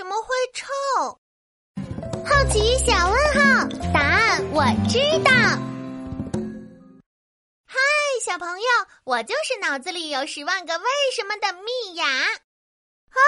[0.00, 0.66] 什么会臭？
[2.24, 5.30] 好奇小问号，答案我知道。
[7.66, 7.76] 嗨，
[8.24, 8.66] 小朋友，
[9.04, 10.84] 我就是脑子里有十万个为
[11.14, 12.06] 什么的蜜雅。
[12.06, 13.20] 哦，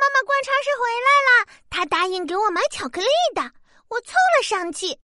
[0.00, 3.42] 妈妈观察室回来了，她答应给我买巧克力的，
[3.88, 4.98] 我凑了上去。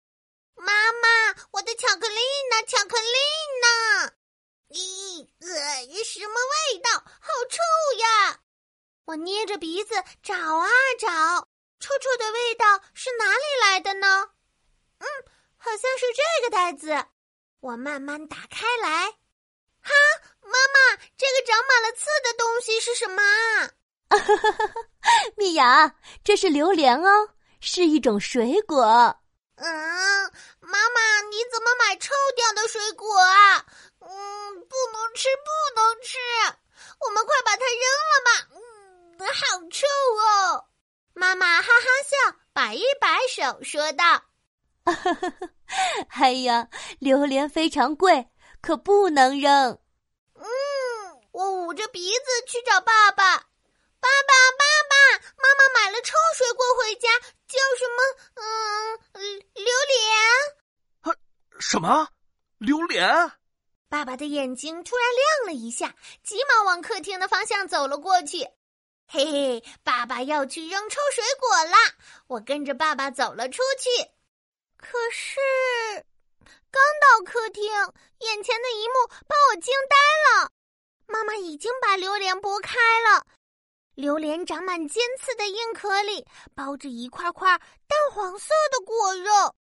[0.55, 2.15] 妈妈，我的巧克力
[2.49, 2.65] 呢？
[2.65, 3.17] 巧克力
[3.61, 4.13] 呢？
[4.69, 6.35] 咦，呃，什么
[6.71, 6.91] 味道？
[6.91, 7.59] 好臭
[7.99, 8.39] 呀！
[9.09, 11.07] 我捏着鼻子找啊找，
[11.79, 14.29] 臭臭的味道是哪里来的呢？
[14.99, 15.07] 嗯，
[15.57, 17.07] 好像是这个袋子。
[17.59, 19.09] 我慢慢打开来，
[19.81, 19.91] 哈，
[20.41, 23.73] 妈妈，这个长满了刺的东西是什么啊？
[24.09, 24.73] 哈哈哈！
[25.35, 28.85] 蜜雅，这是榴莲哦，是一种水果。
[29.55, 33.65] 嗯，妈妈，你怎么买臭掉的水果啊？
[34.01, 34.07] 嗯，
[34.67, 36.19] 不能吃，不能吃，
[36.99, 38.45] 我们快把它扔了吧。
[39.19, 39.85] 嗯，好臭
[40.17, 40.65] 哦！
[41.13, 44.23] 妈妈哈哈笑，摆一摆手说道
[46.15, 48.29] ：“哎呀，榴莲非常贵，
[48.61, 49.77] 可不能扔。”
[50.39, 50.45] 嗯，
[51.31, 53.37] 我捂着鼻子去找爸爸。
[54.01, 54.95] 爸爸，爸爸，
[55.35, 57.09] 妈妈买了臭水果回家，
[57.45, 58.01] 叫什么？
[58.35, 60.01] 嗯，榴莲。
[61.01, 61.11] 啊，
[61.59, 62.07] 什么？
[62.57, 63.29] 榴莲？
[63.89, 65.93] 爸爸的眼睛突然亮了一下，
[66.23, 68.47] 急忙往客厅的方向走了过去。
[69.11, 71.77] 嘿嘿，爸爸要去扔臭水果啦！
[72.27, 73.89] 我跟着爸爸走了出去。
[74.77, 75.39] 可是，
[76.69, 77.63] 刚到客厅，
[78.19, 79.97] 眼前的一幕把我惊呆
[80.39, 80.51] 了。
[81.07, 83.25] 妈妈已经把榴莲剥开了。
[83.95, 87.57] 榴莲长满尖刺的硬壳里包着一块块
[87.87, 89.55] 淡黄色的果肉，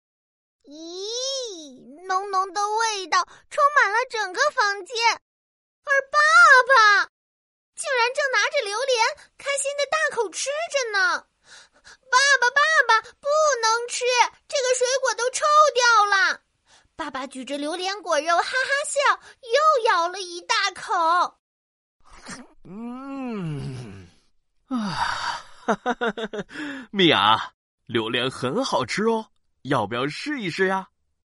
[0.65, 4.97] 咦，浓浓的味道充满了整个房间，
[5.85, 7.09] 而爸爸
[7.77, 9.05] 竟然正拿着榴莲
[9.37, 11.27] 开心的大口吃着呢！
[12.09, 13.29] 爸爸，爸爸，不
[13.61, 14.03] 能吃，
[14.47, 16.41] 这个水果都臭掉了！
[16.95, 21.37] 爸爸举着榴莲果肉，哈哈笑，又咬了一大口。
[22.63, 24.09] 嗯。
[24.69, 26.11] 啊，哈哈哈！
[26.91, 27.53] 米娅，
[27.85, 29.29] 榴莲很好吃哦，
[29.61, 30.87] 要不要试一试呀？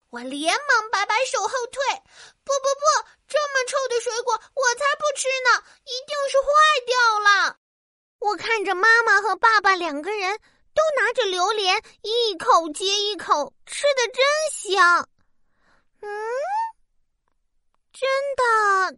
[0.09, 1.81] 我连忙摆摆手后退，
[2.43, 6.45] 不不不，这么臭的水果我才不吃呢，一定是坏
[6.85, 7.57] 掉了。
[8.19, 10.39] 我看着妈妈和爸爸两个人
[10.73, 14.23] 都拿着榴莲，一口接一口吃的真
[14.71, 15.09] 香。
[15.99, 16.07] 嗯，
[17.91, 18.97] 真的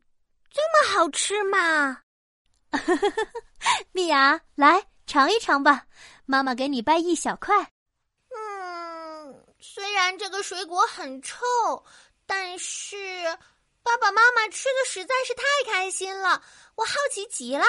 [0.51, 2.03] 这么好吃吗？
[3.91, 5.87] 蜜雅，来尝一尝吧，
[6.27, 7.55] 妈妈给你掰一小块。
[8.29, 11.43] 嗯，虽然这个水果很臭，
[12.27, 12.95] 但是
[13.85, 16.41] 爸爸妈妈吃的实在是太开心了，
[16.75, 17.63] 我好奇极了。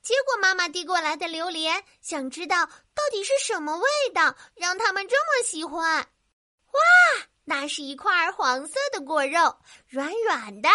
[0.00, 5.82] 接过妈妈递过来的榴莲，想知道到底是什么味道让他们这么喜欢。
[6.02, 6.80] 哇，
[7.44, 10.68] 那是一块黄色的果肉，软软的，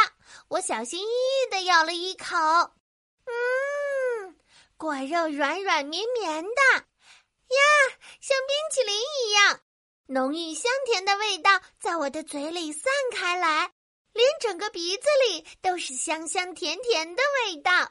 [0.50, 2.36] 我小心翼翼的咬了一口。
[3.26, 4.36] 嗯，
[4.76, 7.62] 果肉软软绵绵的，呀，
[8.20, 9.62] 像冰淇淋一样，
[10.08, 13.72] 浓郁香甜的味道在我的嘴里散开来，
[14.22, 17.72] 连整个鼻子里都是香香甜甜的味道。
[17.72, 17.90] 呀，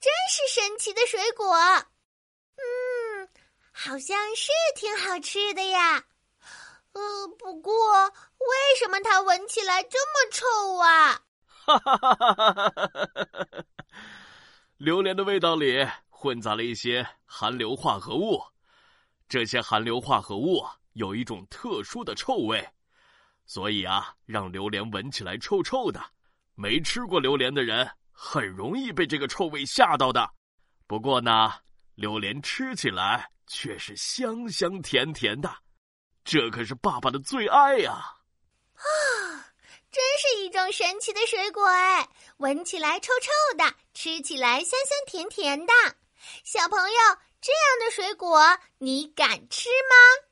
[0.00, 1.54] 真是神奇的水果。
[2.56, 3.28] 嗯，
[3.72, 6.02] 好像是挺好吃的呀。
[6.92, 11.20] 呃，不过为什么它闻起来这么臭啊？
[11.46, 13.64] 哈哈哈哈哈哈！
[14.78, 18.42] 榴莲的味道里混杂了一些含硫化合物，
[19.28, 20.64] 这些含硫化合物
[20.94, 22.66] 有一种特殊的臭味，
[23.46, 26.02] 所以啊，让榴莲闻起来臭臭的。
[26.54, 30.28] 没吃过榴莲的人很容易被这个臭味吓到的。
[30.86, 31.52] 不过呢，
[31.94, 35.54] 榴莲吃起来却是香香甜甜的，
[36.24, 37.92] 这可是爸爸的最爱呀！
[38.74, 38.82] 啊。
[39.88, 42.06] 真是一种神奇的水果哎，
[42.36, 43.64] 闻起来臭臭的，
[43.94, 45.72] 吃起来香香甜甜的。
[46.44, 46.98] 小朋友，
[47.40, 48.38] 这样的水果
[48.76, 50.26] 你敢吃吗？